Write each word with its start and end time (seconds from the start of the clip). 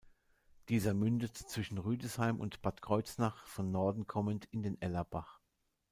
Dieser 0.69 0.95
mündet 0.95 1.37
zwischen 1.37 1.77
Rüdesheim 1.77 2.39
und 2.39 2.63
Bad 2.63 2.81
Kreuznach 2.81 3.45
von 3.45 3.69
Norden 3.71 4.07
kommend 4.07 4.45
in 4.45 4.63
den 4.63 4.81
Ellerbach. 4.81 5.39